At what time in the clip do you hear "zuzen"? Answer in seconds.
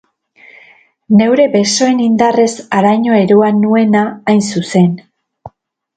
4.51-4.89